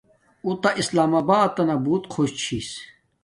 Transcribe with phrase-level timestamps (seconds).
[0.43, 2.69] اُو تھا اسلام آباتنا بوت خوش چھس